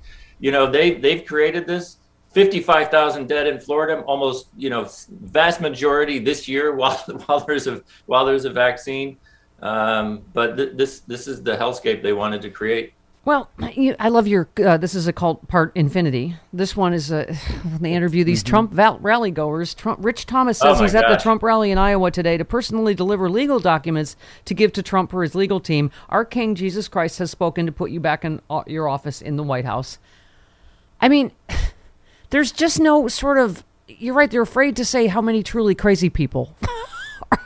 you 0.44 0.50
know 0.50 0.70
they 0.70 0.94
they've 0.94 1.24
created 1.24 1.66
this 1.66 1.96
55,000 2.32 3.28
dead 3.28 3.46
in 3.46 3.60
Florida 3.60 4.02
almost 4.02 4.48
you 4.56 4.68
know 4.68 4.88
vast 5.08 5.60
majority 5.60 6.18
this 6.18 6.46
year 6.46 6.74
while 6.80 6.98
while 7.26 7.40
there's 7.40 7.66
a 7.66 7.82
while 8.06 8.24
there's 8.26 8.44
a 8.44 8.50
vaccine 8.50 9.16
um, 9.62 10.22
but 10.32 10.56
th- 10.56 10.72
this 10.74 11.00
this 11.00 11.26
is 11.26 11.42
the 11.42 11.56
hellscape 11.56 12.02
they 12.02 12.12
wanted 12.12 12.42
to 12.42 12.50
create 12.50 12.92
Well, 13.26 13.48
you, 13.74 13.96
I 13.98 14.10
love 14.10 14.28
your. 14.28 14.48
Uh, 14.62 14.76
this 14.76 14.94
is 14.94 15.06
a 15.06 15.12
cult 15.12 15.48
part 15.48 15.72
infinity. 15.74 16.36
This 16.52 16.76
one 16.76 16.92
is 16.92 17.10
a. 17.10 17.34
They 17.80 17.92
interview 17.94 18.22
these 18.24 18.42
Mm-hmm. 18.42 18.50
Trump 18.50 18.72
val- 18.72 18.98
rally 18.98 19.30
goers. 19.30 19.72
Trump, 19.74 19.98
Rich 20.02 20.26
Thomas 20.26 20.60
Oh 20.62 20.68
says 20.68 20.78
my 20.78 20.84
he's 20.84 20.94
at 20.94 21.08
the. 21.08 21.16
Trump 21.16 21.42
rally 21.42 21.70
in 21.70 21.78
Iowa 21.78 22.10
today 22.10 22.36
to 22.36 22.44
personally 22.44 22.94
deliver 22.94 23.30
legal 23.30 23.58
documents 23.60 24.16
to 24.44 24.54
give 24.54 24.72
to 24.74 24.82
Trump 24.82 25.10
for 25.10 25.22
his 25.22 25.34
legal 25.34 25.58
team. 25.60 25.90
Our 26.10 26.24
King 26.24 26.54
Jesus 26.54 26.86
Christ 26.88 27.18
has 27.18 27.30
spoken 27.30 27.64
to 27.66 27.72
put 27.72 27.90
you 27.90 28.00
back 28.00 28.24
in 28.24 28.40
uh, 28.50 28.62
your 28.66 28.88
office 28.88 29.22
in 29.22 29.36
the 29.36 29.42
White 29.42 29.64
House. 29.64 29.98
I 31.00 31.08
mean, 31.08 31.32
there's 32.30 32.52
just 32.52 32.78
no 32.80 33.08
sort 33.08 33.38
of. 33.38 33.64
You're 33.88 34.14
right. 34.14 34.30
They're 34.30 34.42
afraid 34.42 34.76
to 34.76 34.84
say 34.84 35.06
how 35.06 35.20
many 35.22 35.42
truly 35.42 35.74
crazy 35.74 36.10
people 36.10 36.54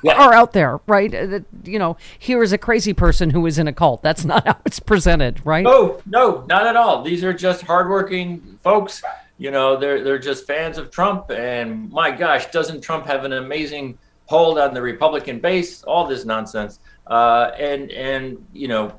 are 0.07 0.33
out 0.33 0.53
there, 0.53 0.81
right? 0.87 1.15
Uh, 1.15 1.27
That 1.27 1.45
you 1.65 1.79
know, 1.79 1.97
here 2.19 2.43
is 2.43 2.53
a 2.53 2.59
crazy 2.59 2.93
person 2.93 3.31
who 3.31 3.47
is 3.47 3.59
in 3.59 3.69
a 3.69 3.73
cult. 3.73 4.03
That's 4.03 4.25
not 4.25 4.47
how 4.47 4.57
it's 4.65 4.81
presented, 4.81 5.45
right? 5.45 5.65
No, 5.65 6.01
no, 6.07 6.45
not 6.49 6.67
at 6.67 6.77
all. 6.77 7.03
These 7.03 7.25
are 7.25 7.33
just 7.33 7.63
hardworking 7.63 8.59
folks. 8.63 9.03
You 9.39 9.51
know, 9.51 9.77
they're 9.77 10.03
they're 10.03 10.19
just 10.19 10.47
fans 10.47 10.79
of 10.79 10.91
Trump. 10.91 11.31
And 11.31 11.91
my 11.91 12.11
gosh, 12.11 12.47
doesn't 12.51 12.81
Trump 12.81 13.07
have 13.07 13.25
an 13.25 13.33
amazing 13.33 13.99
hold 14.27 14.59
on 14.59 14.75
the 14.75 14.83
Republican 14.83 15.39
base? 15.41 15.83
All 15.85 16.07
this 16.07 16.25
nonsense. 16.25 16.81
Uh, 17.07 17.53
and 17.59 17.91
and 17.93 18.45
you 18.53 18.69
know, 18.69 18.93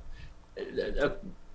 uh, 0.57 1.09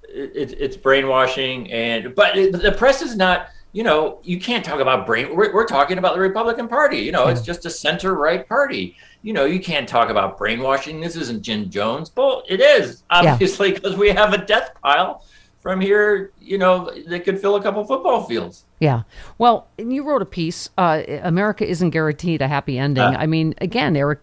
it, 0.09 0.55
it's 0.59 0.77
brainwashing. 0.77 1.73
And 1.73 2.15
but 2.15 2.37
it, 2.37 2.53
the 2.53 2.73
press 2.73 3.03
is 3.03 3.17
not. 3.17 3.49
You 3.75 3.83
know, 3.83 4.21
you 4.23 4.39
can't 4.39 4.65
talk 4.65 4.79
about 4.79 5.05
brain. 5.05 5.35
We're, 5.35 5.53
we're 5.53 5.67
talking 5.67 5.99
about 5.99 6.15
the 6.15 6.21
Republican 6.21 6.69
Party. 6.69 6.99
You 6.99 7.11
know, 7.11 7.27
it's 7.27 7.43
just 7.43 7.67
a 7.67 7.71
center 7.71 8.15
right 8.15 8.49
party. 8.49 8.97
You 9.23 9.33
know, 9.33 9.47
you 9.47 9.59
can't 9.59 9.89
talk 9.89 10.11
about 10.11 10.39
brainwashing. 10.39 11.01
This 11.01 11.17
isn't 11.17 11.43
Jim 11.43 11.69
Jones. 11.71 12.13
Well, 12.17 12.45
it 12.49 12.61
is 12.61 13.03
obviously 13.11 13.73
because 13.73 13.97
we 13.97 14.11
have 14.11 14.33
a 14.33 14.39
death 14.39 14.71
pile 14.81 15.25
from 15.61 15.81
here. 15.81 16.31
You 16.41 16.59
know, 16.59 16.89
that 17.09 17.25
could 17.25 17.41
fill 17.41 17.57
a 17.57 17.63
couple 17.63 17.83
football 17.85 18.23
fields. 18.23 18.65
Yeah. 18.79 19.03
Well, 19.39 19.67
and 19.77 19.93
you 19.93 20.05
wrote 20.05 20.23
a 20.23 20.27
piece. 20.27 20.71
Uh, 20.79 21.03
America 21.23 21.69
isn't 21.69 21.91
guaranteed 21.91 22.43
a 22.43 22.49
happy 22.49 22.79
ending. 22.79 23.03
Uh. 23.03 23.17
I 23.19 23.27
mean, 23.27 23.57
again, 23.59 23.97
Eric, 23.97 24.21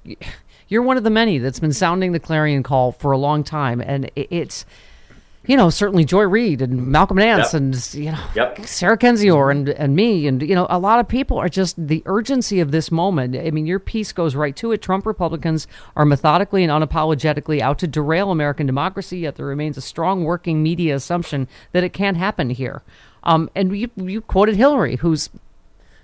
you're 0.70 0.82
one 0.82 0.96
of 0.96 1.04
the 1.04 1.10
many 1.10 1.40
that's 1.40 1.60
been 1.60 1.74
sounding 1.74 2.14
the 2.14 2.22
clarion 2.22 2.64
call 2.64 2.94
for 2.94 3.12
a 3.12 3.18
long 3.18 3.44
time, 3.44 3.82
and 3.82 4.10
it's. 4.16 4.66
You 5.48 5.58
know, 5.58 5.72
certainly 5.72 6.06
Joy 6.06 6.24
Reid 6.24 6.62
and 6.62 6.88
Malcolm 6.88 7.18
Nance 7.18 7.54
Yep. 7.54 7.62
and 7.62 7.94
you 7.96 8.12
know 8.12 8.20
Yep. 8.36 8.66
Sarah 8.68 8.98
Kendzior 8.98 9.50
and 9.50 9.70
and 9.70 9.96
me 9.96 10.28
and 10.28 10.40
you 10.42 10.54
know 10.54 10.68
a 10.70 10.78
lot 10.78 11.00
of 11.00 11.08
people 11.08 11.38
are 11.40 11.50
just 11.50 11.76
the 11.88 12.04
urgency 12.06 12.60
of 12.60 12.72
this 12.72 12.92
moment. 12.92 13.36
I 13.36 13.50
mean, 13.50 13.66
your 13.66 13.80
piece 13.80 14.12
goes 14.14 14.36
right 14.36 14.56
to 14.58 14.72
it. 14.72 14.84
Trump 14.84 15.06
Republicans 15.06 15.66
are 15.96 16.06
methodically 16.06 16.64
and 16.64 16.72
unapologetically 16.72 17.60
out 17.60 17.80
to 17.80 17.88
derail 17.88 18.30
American 18.30 18.68
democracy. 18.68 19.20
Yet 19.20 19.36
there 19.36 19.48
remains 19.48 19.78
a 19.78 19.82
strong 19.82 20.24
working 20.26 20.62
media 20.62 20.96
assumption 20.96 21.48
that 21.72 21.84
it 21.84 21.92
can't 21.92 22.18
happen 22.18 22.52
here. 22.52 22.84
Um, 23.24 23.50
and 23.56 23.76
you 23.76 23.90
you 23.96 24.22
quoted 24.22 24.56
Hillary, 24.58 24.98
who's 24.98 25.32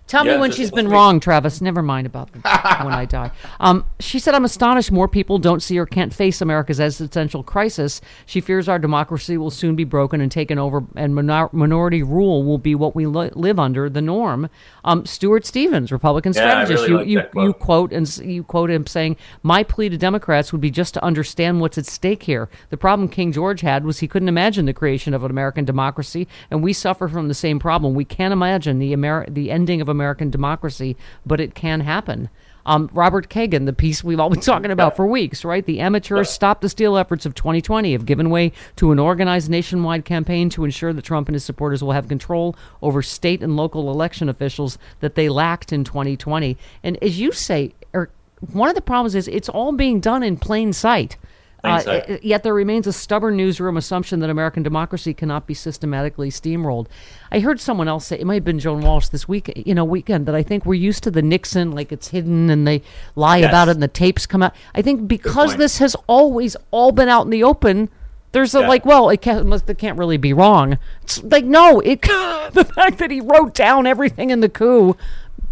Tell 0.08 0.24
me 0.24 0.38
when 0.38 0.52
she's 0.52 0.72
been 0.72 0.88
wrong, 0.88 1.20
Travis. 1.20 1.60
Never 1.62 1.82
mind 1.82 2.08
about 2.08 2.32
the, 2.32 2.40
when 2.84 2.94
I 2.94 3.06
die. 3.06 3.32
Um, 3.60 3.86
she 4.00 4.20
said, 4.20 4.34
I'm 4.34 4.46
astonished 4.46 4.92
more 4.92 5.08
people 5.08 5.38
don't 5.38 5.62
see 5.62 5.78
or 5.78 5.86
can't 5.86 6.14
face 6.14 6.40
America's 6.42 6.80
existential 6.80 7.44
crisis. 7.44 8.00
She 8.26 8.40
fears 8.40 8.70
our 8.70 8.80
democracy 8.80 9.38
will 9.38 9.52
soon 9.52 9.76
be 9.76 9.84
broken 9.84 10.22
and 10.22 10.32
taken 10.32 10.58
over, 10.58 10.84
and 10.96 11.14
minor- 11.14 11.50
minority 11.52 12.04
rule 12.04 12.44
will 12.44 12.58
be 12.58 12.74
what 12.74 12.96
we 12.96 13.06
li- 13.06 13.32
live 13.36 13.60
under, 13.60 13.90
the 13.90 14.02
norm. 14.02 14.50
Um, 14.86 15.06
Stuart 15.06 15.46
Stevens, 15.46 15.92
Republican 15.92 16.32
Yeah, 16.34 16.64
strategist, 16.64 16.88
really 16.88 17.10
you, 17.10 17.18
like 17.20 17.26
you, 17.26 17.30
quote. 17.32 17.46
you 17.48 17.54
quote 17.54 17.94
and 17.94 18.18
you 18.20 18.44
quote 18.44 18.70
him 18.70 18.88
saying, 18.88 19.18
"My 19.44 19.64
plea 19.64 19.90
to 19.90 19.98
Democrats 19.98 20.52
would 20.54 20.62
be 20.62 20.72
just 20.72 20.94
to 20.94 21.04
understand 21.04 21.60
what's 21.60 21.78
at 21.78 21.86
stake 21.86 22.24
here. 22.24 22.48
The 22.70 22.78
problem 22.78 23.10
King 23.10 23.34
George 23.34 23.60
had 23.62 23.84
was 23.84 24.00
he 24.00 24.08
couldn't 24.08 24.30
imagine 24.30 24.66
the 24.66 24.74
creation 24.74 25.14
of 25.14 25.24
an 25.26 25.32
American 25.32 25.66
democracy, 25.66 26.28
and 26.50 26.64
we 26.64 26.72
suffer 26.72 27.10
from 27.10 27.28
the 27.28 27.34
same 27.34 27.60
problem. 27.60 27.94
We 27.94 28.06
can't 28.06 28.32
imagine 28.32 28.80
the 28.80 28.94
Amer- 28.94 29.26
the 29.28 29.52
ending 29.52 29.82
of 29.82 29.90
American 29.98 30.30
democracy, 30.30 30.96
but 31.26 31.40
it 31.42 31.56
can 31.56 31.82
happen." 31.82 32.30
Um, 32.68 32.90
Robert 32.92 33.30
Kagan, 33.30 33.66
the 33.66 33.72
piece 33.72 34.04
we've 34.04 34.20
all 34.20 34.30
been 34.30 34.42
talking 34.42 34.72
about 34.72 34.98
for 34.98 35.08
weeks, 35.08 35.46
right? 35.46 35.66
The 35.66 35.80
amateurs 35.80 36.30
stop 36.30 36.60
the 36.60 36.68
steal 36.68 36.98
efforts 36.98 37.26
of 37.26 37.34
2020 37.34 37.94
have 37.94 38.06
given 38.06 38.30
way 38.30 38.52
to 38.76 38.92
an 38.92 39.00
organized 39.00 39.50
nationwide 39.50 40.04
campaign 40.04 40.50
to 40.50 40.66
ensure 40.66 40.92
that 40.92 41.02
Trump 41.04 41.30
and 41.30 41.36
his 41.36 41.46
supporters 41.46 41.82
will 41.82 41.94
have 41.94 42.10
control 42.10 42.58
over 42.82 43.02
state 43.02 43.42
and 43.42 43.56
local 43.56 43.90
election 43.90 44.28
officials 44.28 44.78
that 45.00 45.16
they 45.16 45.30
lacked 45.30 45.72
in 45.72 45.86
2020. 45.86 46.58
And 46.84 47.02
as 47.02 47.18
you 47.22 47.32
say, 47.32 47.74
Eric, 47.94 48.10
one 48.52 48.68
of 48.68 48.76
the 48.76 48.82
problems 48.82 49.16
is 49.16 49.30
it's 49.30 49.50
all 49.50 49.72
being 49.72 50.02
done 50.02 50.22
in 50.22 50.36
plain 50.36 50.74
sight. 50.74 51.16
Uh, 51.64 52.18
yet 52.22 52.44
there 52.44 52.54
remains 52.54 52.88
a 52.88 52.94
stubborn 52.94 53.36
newsroom 53.36 53.78
assumption 53.78 54.20
that 54.20 54.30
American 54.30 54.64
democracy 54.64 55.14
cannot 55.14 55.48
be 55.48 55.54
systematically 55.54 56.30
steamrolled. 56.30 56.88
I 57.32 57.40
heard 57.40 57.60
someone 57.60 57.88
else 57.88 58.06
say 58.08 58.20
it 58.20 58.26
might 58.26 58.36
have 58.36 58.44
been 58.46 58.60
Joan 58.60 58.82
Walsh 58.82 59.08
this 59.10 59.28
week, 59.28 59.52
you 59.66 59.74
know, 59.76 59.84
weekend 59.84 60.28
that 60.28 60.36
I 60.36 60.44
think 60.44 60.66
we're 60.66 60.76
used 60.76 61.04
to 61.04 61.12
the 61.12 61.22
Nixon, 61.22 61.72
like 61.72 61.92
it's 61.92 62.10
hidden 62.10 62.50
and 62.50 62.66
they 62.68 62.84
lie 63.16 63.38
Yes. 63.40 63.50
about 63.50 63.68
it 63.70 63.72
and 63.72 63.84
the 63.84 63.88
tapes 63.88 64.26
come 64.26 64.44
out. 64.44 64.54
I 64.76 64.82
think 64.82 65.08
because 65.08 65.58
this 65.58 65.80
has 65.80 65.96
always 66.08 66.56
all 66.72 66.92
been 66.92 67.10
out 67.10 67.24
in 67.26 67.32
the 67.32 67.44
open. 67.44 67.90
There's 68.34 68.54
a 68.54 68.60
Yeah. 68.60 68.68
like, 68.68 68.86
well, 68.86 69.10
it 69.10 69.22
can't, 69.22 69.46
must, 69.48 69.70
it 69.70 69.78
can't 69.78 69.98
really 69.98 70.18
be 70.18 70.34
wrong. 70.34 70.78
It's 71.02 71.24
like, 71.24 71.46
no, 71.46 71.80
it 71.80 72.02
the 72.54 72.70
fact 72.76 73.00
that 73.00 73.10
he 73.10 73.20
wrote 73.20 73.54
down 73.56 73.88
everything 73.88 74.30
in 74.30 74.42
the 74.42 74.50
coup, 74.50 74.96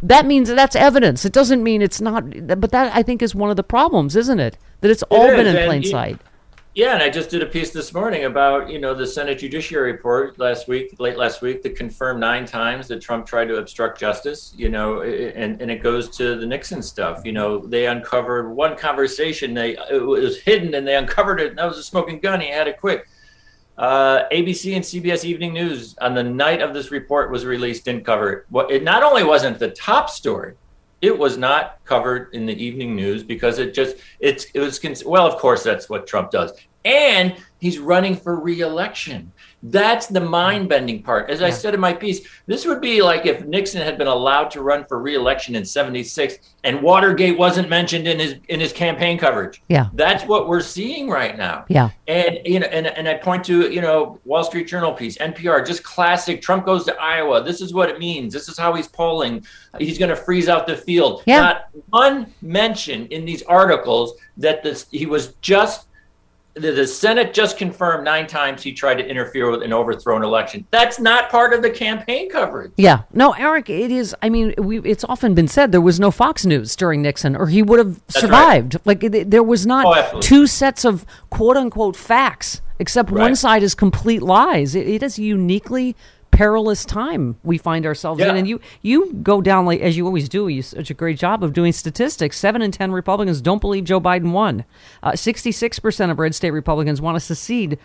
that 0.08 0.26
means 0.26 0.50
that's 0.50 0.76
evidence. 0.76 1.26
It 1.26 1.34
doesn't 1.34 1.64
mean 1.64 1.82
it's 1.82 2.02
not. 2.02 2.24
But 2.60 2.72
that 2.72 2.96
I 2.96 3.04
think 3.04 3.22
is 3.22 3.36
one 3.36 3.50
of 3.50 3.56
the 3.56 3.64
problems, 3.64 4.16
isn't 4.16 4.40
it? 4.40 4.58
That 4.82 4.92
it's 4.92 5.04
all 5.04 5.26
is, 5.26 5.36
been 5.36 5.48
in 5.48 5.56
and 5.56 5.66
plain 5.68 5.82
you- 5.84 5.90
sight. 5.90 6.20
Yeah, 6.78 6.94
and 6.94 7.02
I 7.02 7.10
just 7.10 7.30
did 7.30 7.42
a 7.42 7.46
piece 7.46 7.72
this 7.72 7.94
morning 7.94 8.26
about 8.26 8.70
you 8.70 8.80
know 8.80 8.94
the 8.94 9.08
Senate 9.08 9.40
Judiciary 9.40 9.94
Report 9.94 10.38
last 10.38 10.68
week, 10.68 10.94
late 11.00 11.16
last 11.16 11.42
week, 11.42 11.64
that 11.64 11.78
confirmed 11.78 12.20
nine 12.20 12.46
times 12.46 12.90
that 12.90 13.02
Trump 13.02 13.26
tried 13.26 13.46
to 13.46 13.56
obstruct 13.56 13.98
justice. 13.98 14.54
You 14.58 14.68
know, 14.68 15.00
and 15.02 15.62
and 15.62 15.72
it 15.72 15.82
goes 15.82 16.10
to 16.18 16.36
the 16.36 16.46
Nixon 16.46 16.82
stuff. 16.84 17.22
You 17.24 17.32
know, 17.32 17.60
they 17.60 17.88
uncovered 17.88 18.54
one 18.54 18.76
conversation. 18.76 19.54
They 19.54 19.78
it 19.90 20.06
was 20.06 20.42
hidden, 20.42 20.74
and 20.74 20.86
they 20.86 20.98
uncovered 20.98 21.40
it. 21.40 21.52
And 21.52 21.58
that 21.58 21.66
was 21.66 21.78
a 21.78 21.84
smoking 21.84 22.20
gun. 22.20 22.42
He 22.42 22.50
had 22.50 22.68
it 22.68 22.78
quick. 22.78 23.08
Uh, 23.78 24.24
ABC 24.30 24.76
and 24.76 24.84
CBS 24.84 25.26
Evening 25.26 25.54
News 25.54 25.98
on 26.00 26.14
the 26.14 26.24
night 26.24 26.62
of 26.62 26.74
this 26.74 26.92
report 26.92 27.30
was 27.30 27.46
released 27.46 27.86
didn't 27.86 28.06
cover 28.06 28.32
it. 28.32 28.46
What 28.50 28.72
it 28.72 28.84
not 28.84 29.04
only 29.04 29.24
wasn't 29.24 29.60
the 29.60 29.72
top 29.72 30.10
story, 30.10 30.54
it 31.02 31.18
was 31.18 31.38
not 31.38 31.80
covered 31.84 32.34
in 32.34 32.46
the 32.46 32.64
evening 32.64 32.96
news 32.96 33.24
because 33.24 33.60
it 33.60 33.74
just 33.74 33.98
it's 34.20 34.46
it 34.54 34.60
was 34.60 34.80
well 35.06 35.28
of 35.28 35.38
course 35.38 35.62
that's 35.62 35.90
what 35.90 36.08
Trump 36.08 36.32
does 36.32 36.54
and 36.86 37.36
he's 37.60 37.80
running 37.80 38.16
for 38.16 38.40
re-election 38.40 39.32
that's 39.72 40.08
the 40.08 40.20
mind-bending 40.20 41.02
part 41.02 41.30
as 41.30 41.42
i 41.42 41.50
said 41.50 41.74
in 41.74 41.80
my 41.80 41.94
piece 41.94 42.28
this 42.46 42.66
would 42.66 42.82
be 42.82 43.02
like 43.02 43.26
if 43.26 43.46
nixon 43.46 43.82
had 43.82 43.98
been 43.98 44.08
allowed 44.08 44.52
to 44.52 44.62
run 44.62 44.84
for 44.86 45.00
re-election 45.02 45.56
in 45.56 45.64
76 45.66 46.38
and 46.66 46.82
watergate 46.82 47.38
wasn't 47.38 47.68
mentioned 47.70 48.08
in 48.08 48.20
his 48.20 48.36
in 48.50 48.60
his 48.60 48.74
campaign 48.74 49.18
coverage 49.18 49.62
Yeah. 49.70 49.88
that's 49.94 50.26
what 50.26 50.48
we're 50.48 50.62
seeing 50.62 51.10
right 51.10 51.38
now 51.38 51.66
Yeah. 51.70 51.90
and 52.08 52.40
you 52.46 52.60
know, 52.60 52.68
and, 52.68 52.88
and 52.88 53.08
I 53.08 53.16
point 53.16 53.44
to 53.46 53.72
you 53.72 53.82
know 53.82 54.20
Wall 54.26 54.44
Street 54.44 54.68
Journal 54.68 54.92
piece, 54.94 55.18
NPR, 55.18 55.66
just 55.66 55.84
classic. 55.84 56.42
Trump 56.42 56.66
goes 56.66 56.84
to 56.86 56.96
Iowa. 57.02 57.44
This 57.44 57.62
is 57.62 57.74
what 57.74 57.90
it 57.90 58.00
means. 58.00 58.34
This 58.34 58.48
is 58.50 58.58
how 58.58 58.74
he's 58.74 58.88
polling. 58.88 59.46
He's 59.80 59.98
going 59.98 60.10
to 60.10 60.16
freeze 60.16 60.48
out 60.50 60.68
the 60.68 60.76
field. 60.78 61.24
Yeah. 61.26 61.40
Not 61.42 61.66
one 61.90 62.34
mention 62.42 63.08
in 63.08 63.26
these 63.26 63.42
articles 63.44 64.14
that 64.38 64.64
this 64.64 64.86
he 64.92 65.06
was 65.06 65.34
just. 65.42 65.88
The, 66.56 66.72
the 66.72 66.88
Senate 66.88 67.34
just 67.34 67.58
confirmed 67.58 68.06
nine 68.06 68.28
times 68.28 68.64
he 68.64 68.72
tried 68.72 68.96
to 68.96 69.06
interfere 69.06 69.52
with 69.52 69.62
an 69.62 69.74
overthrown 69.74 70.24
election. 70.24 70.66
That's 70.72 71.00
not 71.00 71.30
part 71.30 71.54
of 71.54 71.62
the 71.62 71.70
campaign 71.70 72.30
coverage. 72.30 72.72
Yeah. 72.78 73.02
No, 73.14 73.34
Eric, 73.34 73.70
it 73.70 73.92
is. 73.92 74.16
I 74.22 74.30
mean, 74.30 74.54
we, 74.58 74.80
it's 74.80 75.04
often 75.04 75.34
been 75.34 75.50
said 75.50 75.74
there 75.74 75.82
was 75.82 76.00
no 76.00 76.12
Fox 76.12 76.46
News 76.46 76.76
during 76.78 77.02
Nixon, 77.02 77.36
or 77.36 77.48
he 77.48 77.62
would 77.62 77.80
have 77.80 77.90
right. 77.98 78.12
survived. 78.12 78.78
Like, 78.86 79.04
it, 79.04 79.32
there 79.32 79.44
was 79.44 79.66
not 79.66 79.86
Oh, 80.14 80.22
two 80.22 80.48
sets 80.48 80.86
of 80.86 81.06
quote 81.30 81.58
unquote 81.58 81.98
facts, 81.98 82.62
except 82.80 83.12
one 83.12 83.36
side 83.36 83.62
is 83.62 83.76
complete 83.76 84.22
lies. 84.22 84.76
It, 84.76 84.88
it 84.88 85.04
is 85.04 85.20
uniquely 85.20 85.96
perilous 86.36 86.84
time 86.84 87.38
we 87.44 87.58
find 87.58 87.86
ourselves 87.86 88.20
in. 88.22 88.36
And 88.36 88.48
you, 88.48 88.60
you 88.82 89.14
go 89.14 89.42
down, 89.42 89.66
like, 89.66 89.80
as 89.80 89.96
you 89.96 90.06
always 90.06 90.28
do, 90.28 90.50
you 90.50 90.62
such 90.62 90.90
a 90.90 90.94
great 90.94 91.18
job 91.18 91.44
of 91.44 91.54
doing 91.54 91.72
statistics. 91.72 92.38
Seven 92.38 92.62
in 92.62 92.72
10 92.72 92.92
Republicans 92.92 93.40
don't 93.40 93.62
believe 93.62 93.86
Joe 93.86 94.02
Biden 94.02 94.32
won. 94.34 94.66
Uh, 95.02 95.12
66% 95.12 96.12
of 96.12 96.20
red 96.20 96.36
state 96.36 96.52
Republicans 96.52 97.00
want 97.00 97.16
to 97.16 97.22
secede 97.22 97.80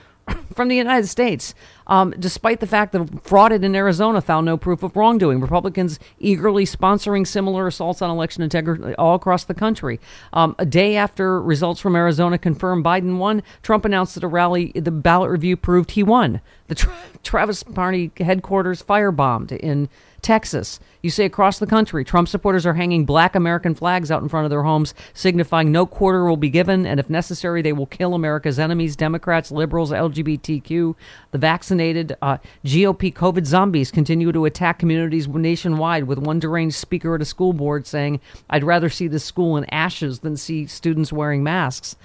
from 0.54 0.68
the 0.68 0.76
United 0.76 1.06
States, 1.06 1.54
um, 1.87 2.14
despite 2.18 2.60
the 2.60 2.66
fact 2.66 2.92
that 2.92 3.02
fraudit 3.25 3.62
in 3.62 3.75
Arizona 3.75 4.20
found 4.20 4.46
no 4.46 4.56
proof 4.56 4.82
of 4.82 4.96
wrongdoing. 4.96 5.40
Republicans 5.40 5.99
eagerly 6.18 6.64
sponsoring 6.64 7.26
similar 7.26 7.66
assaults 7.66 8.02
on 8.02 8.10
election 8.10 8.42
integrity 8.42 8.94
all 8.94 9.14
across 9.14 9.44
the 9.44 9.54
country. 9.54 10.00
Um, 10.32 10.54
a 10.58 10.66
day 10.66 10.96
after 10.96 11.40
results 11.40 11.80
from 11.80 11.96
Arizona 11.96 12.38
confirmed 12.38 12.84
Biden 12.84 13.18
won, 13.18 13.42
Trump 13.62 13.84
announced 13.84 14.16
at 14.16 14.25
a 14.25 14.28
rally 14.28 14.72
the 14.75 14.90
ballot 14.90 15.30
review 15.30 15.56
proved 15.56 15.92
he 15.92 16.02
won. 16.02 16.40
The 16.68 16.75
Tra- 16.75 16.94
Travis 17.22 17.62
Party 17.62 18.10
headquarters 18.18 18.82
firebombed 18.82 19.52
in 19.52 19.88
Texas. 20.22 20.80
You 21.02 21.10
say 21.10 21.24
across 21.24 21.58
the 21.58 21.66
country, 21.66 22.04
Trump 22.04 22.28
supporters 22.28 22.66
are 22.66 22.74
hanging 22.74 23.04
black 23.04 23.34
American 23.34 23.74
flags 23.74 24.10
out 24.10 24.22
in 24.22 24.28
front 24.28 24.44
of 24.44 24.50
their 24.50 24.62
homes, 24.62 24.94
signifying 25.14 25.72
no 25.72 25.86
quarter 25.86 26.24
will 26.24 26.36
be 26.36 26.50
given, 26.50 26.84
and 26.86 27.00
if 27.00 27.08
necessary, 27.08 27.62
they 27.62 27.72
will 27.72 27.86
kill 27.86 28.14
America's 28.14 28.58
enemies 28.58 28.96
Democrats, 28.96 29.50
liberals, 29.50 29.92
LGBTQ, 29.92 30.94
the 31.30 31.38
vaccinated. 31.38 32.16
Uh, 32.20 32.38
GOP 32.64 33.12
COVID 33.12 33.46
zombies 33.46 33.90
continue 33.90 34.32
to 34.32 34.44
attack 34.44 34.78
communities 34.78 35.26
nationwide, 35.26 36.04
with 36.04 36.18
one 36.18 36.38
deranged 36.38 36.76
speaker 36.76 37.14
at 37.14 37.22
a 37.22 37.24
school 37.24 37.52
board 37.52 37.86
saying, 37.86 38.20
I'd 38.48 38.64
rather 38.64 38.88
see 38.88 39.08
this 39.08 39.24
school 39.24 39.56
in 39.56 39.64
ashes 39.70 40.20
than 40.20 40.36
see 40.36 40.66
students 40.66 41.12
wearing 41.12 41.42
masks. 41.42 41.96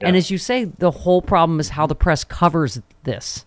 And 0.00 0.16
as 0.16 0.30
you 0.30 0.38
say, 0.38 0.64
the 0.64 0.90
whole 0.90 1.22
problem 1.22 1.60
is 1.60 1.70
how 1.70 1.86
the 1.86 1.94
press 1.94 2.24
covers 2.24 2.80
this. 3.04 3.44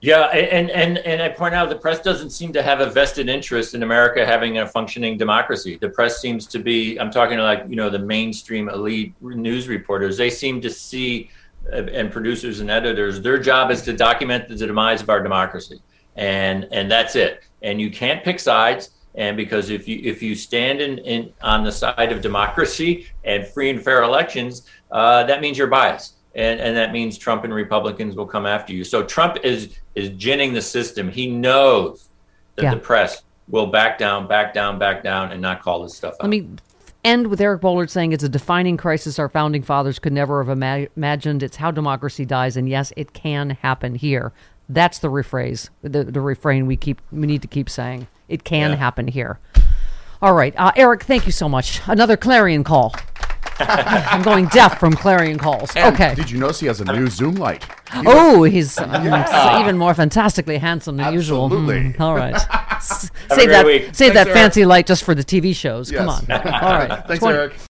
Yeah, 0.00 0.26
and, 0.26 0.70
and 0.70 0.98
and 0.98 1.20
I 1.20 1.28
point 1.28 1.54
out 1.54 1.68
the 1.68 1.76
press 1.76 2.00
doesn't 2.00 2.30
seem 2.30 2.52
to 2.52 2.62
have 2.62 2.80
a 2.80 2.88
vested 2.88 3.28
interest 3.28 3.74
in 3.74 3.82
America 3.82 4.24
having 4.24 4.58
a 4.58 4.66
functioning 4.66 5.18
democracy. 5.18 5.76
The 5.76 5.88
press 5.88 6.20
seems 6.20 6.46
to 6.48 6.60
be 6.60 6.98
I'm 6.98 7.10
talking 7.10 7.38
like, 7.38 7.64
you 7.68 7.74
know, 7.74 7.90
the 7.90 7.98
mainstream 7.98 8.68
elite 8.68 9.12
news 9.20 9.66
reporters. 9.66 10.16
They 10.16 10.30
seem 10.30 10.60
to 10.60 10.70
see 10.70 11.30
uh, 11.72 11.82
and 11.86 12.12
producers 12.12 12.60
and 12.60 12.70
editors, 12.70 13.20
their 13.20 13.40
job 13.40 13.72
is 13.72 13.82
to 13.82 13.92
document 13.92 14.48
the 14.48 14.54
demise 14.54 15.02
of 15.02 15.10
our 15.10 15.20
democracy. 15.20 15.80
And 16.14 16.68
and 16.70 16.88
that's 16.88 17.16
it. 17.16 17.42
And 17.62 17.80
you 17.80 17.90
can't 17.90 18.22
pick 18.22 18.38
sides 18.38 18.90
and 19.16 19.36
because 19.36 19.68
if 19.68 19.88
you 19.88 20.00
if 20.04 20.22
you 20.22 20.36
stand 20.36 20.80
in, 20.80 20.98
in 20.98 21.32
on 21.42 21.64
the 21.64 21.72
side 21.72 22.12
of 22.12 22.20
democracy 22.20 23.08
and 23.24 23.44
free 23.44 23.70
and 23.70 23.82
fair 23.82 24.04
elections, 24.04 24.62
uh, 24.92 25.24
that 25.24 25.40
means 25.40 25.58
you're 25.58 25.66
biased 25.66 26.17
and, 26.38 26.60
and 26.60 26.76
that 26.76 26.92
means 26.92 27.18
Trump 27.18 27.42
and 27.42 27.52
Republicans 27.52 28.14
will 28.14 28.26
come 28.26 28.46
after 28.46 28.72
you. 28.72 28.84
So 28.84 29.02
Trump 29.02 29.38
is 29.42 29.76
is 29.96 30.10
ginning 30.10 30.52
the 30.52 30.62
system. 30.62 31.08
He 31.08 31.26
knows 31.26 32.08
that 32.54 32.62
yeah. 32.62 32.74
the 32.74 32.80
press 32.80 33.22
will 33.48 33.66
back 33.66 33.98
down, 33.98 34.28
back 34.28 34.54
down, 34.54 34.78
back 34.78 35.02
down, 35.02 35.32
and 35.32 35.42
not 35.42 35.60
call 35.60 35.82
this 35.82 35.96
stuff 35.96 36.14
out. 36.14 36.22
Let 36.22 36.30
me 36.30 36.48
end 37.04 37.26
with 37.26 37.40
Eric 37.40 37.60
Boehlert 37.60 37.90
saying 37.90 38.12
it's 38.12 38.22
a 38.22 38.28
defining 38.28 38.76
crisis 38.76 39.18
our 39.18 39.28
founding 39.28 39.62
fathers 39.62 39.98
could 39.98 40.12
never 40.12 40.42
have 40.42 40.48
ima- 40.48 40.86
imagined. 40.96 41.42
It's 41.42 41.56
how 41.56 41.72
democracy 41.72 42.24
dies, 42.24 42.56
and 42.56 42.68
yes, 42.68 42.92
it 42.96 43.12
can 43.14 43.50
happen 43.50 43.96
here. 43.96 44.32
That's 44.68 45.00
the 45.00 45.08
rephrase, 45.08 45.70
the, 45.82 46.04
the 46.04 46.20
refrain 46.20 46.66
we 46.66 46.76
keep 46.76 47.02
we 47.10 47.26
need 47.26 47.42
to 47.42 47.48
keep 47.48 47.68
saying. 47.68 48.06
It 48.28 48.44
can 48.44 48.70
yeah. 48.70 48.76
happen 48.76 49.08
here. 49.08 49.40
All 50.22 50.34
right, 50.34 50.54
uh, 50.56 50.70
Eric, 50.76 51.02
thank 51.02 51.26
you 51.26 51.32
so 51.32 51.48
much. 51.48 51.80
Another 51.86 52.16
clarion 52.16 52.62
call. 52.62 52.94
I'm 53.68 54.22
going 54.22 54.46
deaf 54.46 54.78
from 54.78 54.92
clarion 54.94 55.38
calls. 55.38 55.74
And 55.76 55.94
okay. 55.94 56.14
Did 56.14 56.30
you 56.30 56.38
notice 56.38 56.60
he 56.60 56.66
has 56.66 56.80
a 56.80 56.84
new 56.84 57.08
zoom 57.08 57.34
light? 57.34 57.64
He 57.64 58.02
oh, 58.06 58.42
he's 58.44 58.78
um, 58.78 58.90
yeah. 58.90 59.60
even 59.60 59.76
more 59.78 59.94
fantastically 59.94 60.58
handsome 60.58 60.96
than 60.96 61.14
Absolutely. 61.14 61.76
usual. 61.78 61.92
Mm, 61.94 62.00
all 62.00 62.14
right. 62.14 62.36
save 62.82 63.48
that, 63.48 63.66
week. 63.66 63.82
save 63.86 64.12
Thanks, 64.12 64.14
that 64.14 64.26
Eric. 64.28 64.36
fancy 64.36 64.64
light 64.64 64.86
just 64.86 65.04
for 65.04 65.14
the 65.14 65.24
TV 65.24 65.54
shows. 65.54 65.90
Yes. 65.90 66.00
Come 66.00 66.08
on. 66.08 66.30
all 66.30 66.78
right. 66.78 67.06
Thanks, 67.06 67.18
20, 67.20 67.36
Eric. 67.36 67.52